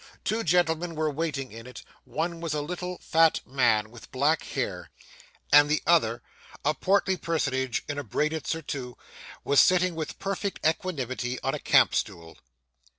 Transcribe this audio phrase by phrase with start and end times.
[0.23, 4.89] Two gentlemen were waiting in it; one was a little, fat man, with black hair;
[5.53, 6.23] and the other
[6.65, 8.97] a portly personage in a braided surtout
[9.43, 12.37] was sitting with perfect equanimity on a camp stool.